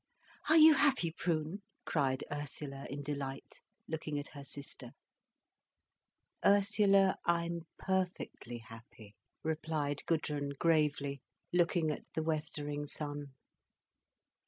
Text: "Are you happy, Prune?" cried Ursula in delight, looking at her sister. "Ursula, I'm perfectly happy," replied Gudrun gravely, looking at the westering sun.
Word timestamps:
"Are 0.49 0.57
you 0.57 0.73
happy, 0.73 1.11
Prune?" 1.11 1.61
cried 1.85 2.23
Ursula 2.31 2.87
in 2.89 3.03
delight, 3.03 3.61
looking 3.87 4.17
at 4.17 4.29
her 4.29 4.43
sister. 4.43 4.93
"Ursula, 6.43 7.19
I'm 7.23 7.67
perfectly 7.77 8.57
happy," 8.67 9.13
replied 9.43 10.01
Gudrun 10.07 10.53
gravely, 10.57 11.21
looking 11.53 11.91
at 11.91 12.05
the 12.15 12.23
westering 12.23 12.87
sun. 12.87 13.35